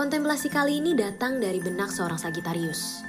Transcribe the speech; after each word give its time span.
Kontemplasi 0.00 0.48
kali 0.48 0.80
ini 0.80 0.96
datang 0.96 1.44
dari 1.44 1.60
benak 1.60 1.92
seorang 1.92 2.16
Sagitarius. 2.16 3.04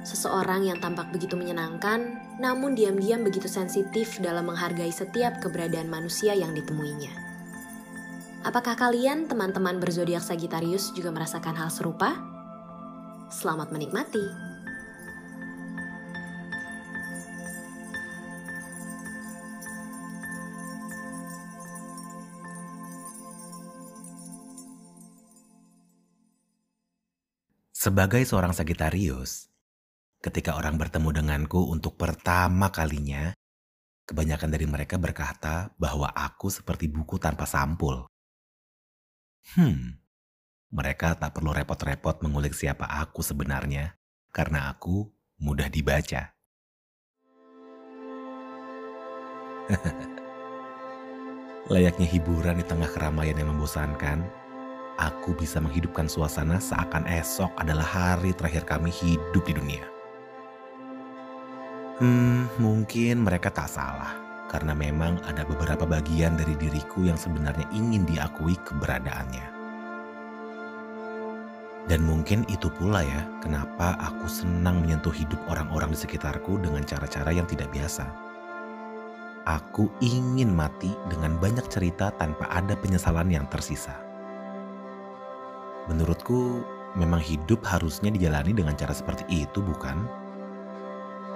Seseorang 0.00 0.64
yang 0.64 0.80
tampak 0.80 1.12
begitu 1.12 1.36
menyenangkan, 1.36 2.16
namun 2.40 2.72
diam-diam 2.72 3.20
begitu 3.20 3.52
sensitif 3.52 4.16
dalam 4.16 4.48
menghargai 4.48 4.88
setiap 4.88 5.44
keberadaan 5.44 5.92
manusia 5.92 6.32
yang 6.32 6.56
ditemuinya. 6.56 7.12
Apakah 8.48 8.80
kalian, 8.80 9.28
teman-teman 9.28 9.76
berzodiak 9.76 10.24
Sagitarius, 10.24 10.96
juga 10.96 11.12
merasakan 11.12 11.52
hal 11.52 11.68
serupa? 11.68 12.16
Selamat 13.28 13.68
menikmati. 13.68 14.51
Sebagai 27.82 28.22
seorang 28.22 28.54
Sagitarius, 28.54 29.50
ketika 30.22 30.54
orang 30.54 30.78
bertemu 30.78 31.18
denganku 31.18 31.66
untuk 31.66 31.98
pertama 31.98 32.70
kalinya, 32.70 33.34
kebanyakan 34.06 34.54
dari 34.54 34.70
mereka 34.70 35.02
berkata 35.02 35.74
bahwa 35.74 36.06
aku 36.14 36.46
seperti 36.46 36.86
buku 36.86 37.18
tanpa 37.18 37.42
sampul. 37.42 38.06
Hmm, 39.58 39.98
mereka 40.70 41.18
tak 41.18 41.34
perlu 41.34 41.50
repot-repot 41.50 42.22
mengulik 42.22 42.54
siapa 42.54 42.86
aku 42.86 43.18
sebenarnya, 43.18 43.98
karena 44.30 44.70
aku 44.70 45.10
mudah 45.42 45.66
dibaca. 45.66 46.30
Layaknya 51.74 52.06
hiburan 52.06 52.62
di 52.62 52.64
tengah 52.70 52.94
keramaian 52.94 53.34
yang 53.34 53.50
membosankan, 53.50 54.41
aku 54.98 55.36
bisa 55.36 55.62
menghidupkan 55.62 56.10
suasana 56.10 56.60
seakan 56.60 57.06
esok 57.08 57.52
adalah 57.56 57.84
hari 57.84 58.34
terakhir 58.36 58.66
kami 58.66 58.92
hidup 58.92 59.44
di 59.44 59.54
dunia. 59.56 59.86
Hmm, 62.02 62.50
mungkin 62.58 63.22
mereka 63.22 63.52
tak 63.54 63.70
salah, 63.70 64.16
karena 64.50 64.74
memang 64.74 65.22
ada 65.22 65.46
beberapa 65.46 65.86
bagian 65.86 66.34
dari 66.34 66.58
diriku 66.58 67.06
yang 67.06 67.14
sebenarnya 67.14 67.68
ingin 67.70 68.02
diakui 68.02 68.58
keberadaannya. 68.66 69.46
Dan 71.86 72.06
mungkin 72.06 72.46
itu 72.46 72.70
pula 72.70 73.02
ya, 73.02 73.22
kenapa 73.42 73.98
aku 73.98 74.30
senang 74.30 74.82
menyentuh 74.86 75.10
hidup 75.10 75.38
orang-orang 75.50 75.90
di 75.90 75.98
sekitarku 75.98 76.58
dengan 76.62 76.86
cara-cara 76.86 77.34
yang 77.34 77.46
tidak 77.46 77.70
biasa. 77.74 78.06
Aku 79.42 79.90
ingin 79.98 80.54
mati 80.54 80.94
dengan 81.10 81.34
banyak 81.42 81.66
cerita 81.66 82.14
tanpa 82.14 82.46
ada 82.54 82.78
penyesalan 82.78 83.26
yang 83.26 83.46
tersisa. 83.50 84.11
Menurutku, 85.92 86.64
memang 86.96 87.20
hidup 87.20 87.60
harusnya 87.68 88.08
dijalani 88.08 88.56
dengan 88.56 88.72
cara 88.72 88.96
seperti 88.96 89.28
itu, 89.28 89.60
bukan? 89.60 90.08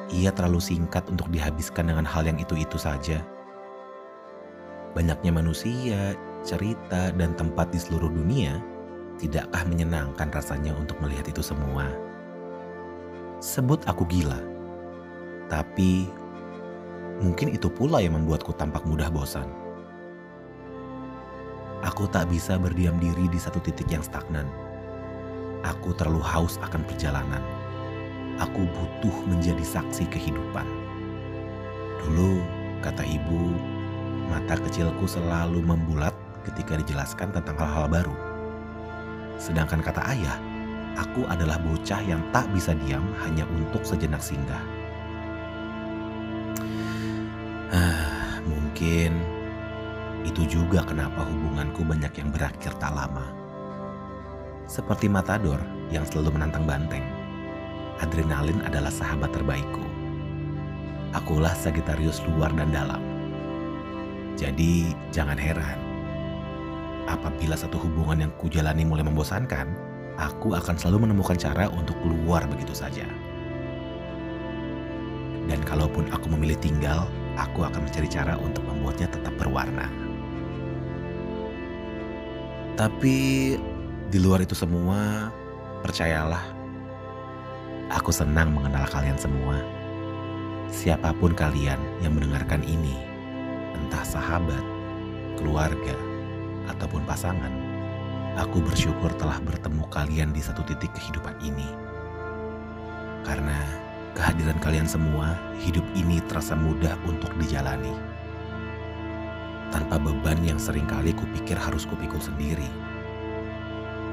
Ia 0.09 0.33
terlalu 0.33 0.65
singkat 0.65 1.05
untuk 1.13 1.29
dihabiskan 1.29 1.93
dengan 1.93 2.09
hal 2.09 2.25
yang 2.25 2.41
itu-itu 2.41 2.81
saja. 2.81 3.21
Banyaknya 4.97 5.29
manusia, 5.29 6.17
cerita, 6.41 7.13
dan 7.13 7.37
tempat 7.37 7.69
di 7.69 7.77
seluruh 7.77 8.09
dunia, 8.09 8.57
tidakkah 9.21 9.61
menyenangkan 9.69 10.33
rasanya 10.33 10.73
untuk 10.73 10.97
melihat 11.05 11.29
itu 11.29 11.45
semua? 11.45 11.93
Sebut 13.45 13.85
aku 13.85 14.09
gila, 14.09 14.41
tapi 15.53 16.09
mungkin 17.21 17.53
itu 17.53 17.69
pula 17.69 18.01
yang 18.01 18.17
membuatku 18.17 18.57
tampak 18.57 18.89
mudah 18.89 19.13
bosan. 19.13 19.66
Aku 21.85 22.09
tak 22.09 22.33
bisa 22.33 22.57
berdiam 22.57 22.97
diri 22.97 23.29
di 23.29 23.37
satu 23.37 23.61
titik 23.61 23.93
yang 23.93 24.01
stagnan. 24.01 24.49
Aku 25.67 25.93
terlalu 25.93 26.25
haus 26.25 26.57
akan 26.65 26.87
perjalanan. 26.89 27.43
Aku 28.41 28.65
butuh 28.65 29.17
menjadi 29.29 29.61
saksi 29.61 30.09
kehidupan. 30.09 30.65
Dulu, 32.01 32.41
kata 32.81 33.05
ibu, 33.05 33.53
mata 34.29 34.57
kecilku 34.57 35.05
selalu 35.05 35.61
membulat 35.61 36.13
ketika 36.49 36.79
dijelaskan 36.79 37.35
tentang 37.35 37.59
hal-hal 37.59 37.89
baru. 37.91 38.17
Sedangkan 39.37 39.85
kata 39.85 40.01
ayah, 40.17 40.39
aku 40.97 41.29
adalah 41.29 41.61
bocah 41.61 42.01
yang 42.05 42.23
tak 42.33 42.49
bisa 42.57 42.73
diam 42.87 43.05
hanya 43.27 43.45
untuk 43.53 43.85
sejenak 43.85 44.23
singgah. 44.23 44.63
Ah, 47.75 48.41
mungkin 48.47 49.36
itu 50.27 50.43
juga 50.45 50.83
kenapa 50.83 51.23
hubunganku 51.23 51.87
banyak 51.87 52.11
yang 52.19 52.35
berakhir 52.35 52.75
tak 52.83 52.91
lama. 52.91 53.31
Seperti 54.67 55.07
Matador 55.07 55.63
yang 55.95 56.03
selalu 56.03 56.35
menantang 56.35 56.67
banteng, 56.67 57.07
adrenalin 58.03 58.59
adalah 58.67 58.91
sahabat 58.91 59.31
terbaikku. 59.31 59.87
Akulah 61.15 61.55
Sagitarius 61.55 62.19
luar 62.27 62.51
dan 62.59 62.75
dalam. 62.75 62.99
Jadi 64.35 64.91
jangan 65.15 65.39
heran. 65.39 65.79
Apabila 67.07 67.55
satu 67.55 67.79
hubungan 67.79 68.27
yang 68.27 68.33
kujalani 68.37 68.83
mulai 68.83 69.07
membosankan, 69.07 69.71
aku 70.19 70.59
akan 70.59 70.75
selalu 70.75 71.07
menemukan 71.07 71.39
cara 71.39 71.71
untuk 71.71 71.95
keluar 72.03 72.43
begitu 72.51 72.75
saja. 72.75 73.07
Dan 75.47 75.63
kalaupun 75.63 76.11
aku 76.11 76.27
memilih 76.35 76.59
tinggal, 76.59 77.07
aku 77.39 77.63
akan 77.63 77.87
mencari 77.87 78.11
cara 78.11 78.35
untuk 78.35 78.67
membuatnya 78.67 79.07
tetap 79.07 79.31
berwarna. 79.39 80.06
Tapi 82.77 83.57
di 84.13 84.19
luar 84.21 84.45
itu 84.45 84.53
semua, 84.53 85.33
percayalah, 85.81 86.45
aku 87.89 88.13
senang 88.13 88.53
mengenal 88.53 88.85
kalian 88.93 89.17
semua. 89.17 89.65
Siapa 90.69 91.17
pun 91.17 91.33
kalian 91.33 91.81
yang 92.05 92.13
mendengarkan 92.13 92.61
ini, 92.69 92.93
entah 93.73 94.05
sahabat, 94.05 94.61
keluarga, 95.41 95.97
ataupun 96.69 97.01
pasangan, 97.09 97.49
aku 98.37 98.61
bersyukur 98.61 99.09
telah 99.17 99.41
bertemu 99.41 99.89
kalian 99.89 100.37
di 100.37 100.45
satu 100.45 100.61
titik 100.69 100.93
kehidupan 101.01 101.33
ini. 101.41 101.73
Karena 103.25 103.57
kehadiran 104.13 104.61
kalian 104.61 104.85
semua, 104.85 105.33
hidup 105.65 105.89
ini 105.97 106.21
terasa 106.29 106.53
mudah 106.53 106.93
untuk 107.09 107.33
dijalani 107.41 108.16
tanpa 109.77 110.01
beban 110.01 110.41
yang 110.41 110.57
sering 110.57 110.89
kali 110.89 111.13
kupikir 111.13 111.53
harus 111.61 111.85
kupikul 111.85 112.17
sendiri. 112.17 112.65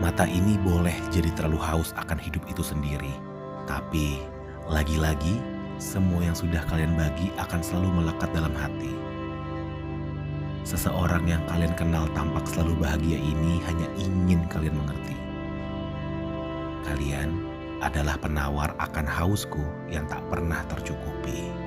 Mata 0.03 0.28
ini 0.28 0.59
boleh 0.59 0.91
jadi 1.07 1.31
terlalu 1.40 1.56
haus 1.63 1.96
akan 1.96 2.19
hidup 2.19 2.44
itu 2.51 2.59
sendiri, 2.59 3.16
tapi 3.63 4.19
lagi-lagi 4.68 5.40
semua 5.79 6.19
yang 6.19 6.35
sudah 6.35 6.59
kalian 6.68 7.00
bagi 7.00 7.31
akan 7.40 7.63
selalu 7.63 8.03
melekat 8.03 8.28
dalam 8.35 8.51
hati. 8.51 8.91
Seseorang 10.68 11.24
yang 11.31 11.40
kalian 11.47 11.72
kenal 11.80 12.12
tampak 12.12 12.44
selalu 12.44 12.84
bahagia 12.84 13.16
ini 13.24 13.63
hanya 13.63 13.88
ingin 13.95 14.44
kalian 14.51 14.75
mengerti. 14.75 15.16
Kalian 16.84 17.40
adalah 17.80 18.19
penawar 18.19 18.75
akan 18.84 19.07
hausku 19.07 19.63
yang 19.88 20.03
tak 20.12 20.19
pernah 20.28 20.59
tercukupi. 20.68 21.62